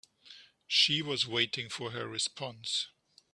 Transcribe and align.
She 0.65 1.03
was 1.03 1.27
waiting 1.27 1.69
for 1.69 1.91
her 1.91 2.07
response. 2.07 2.87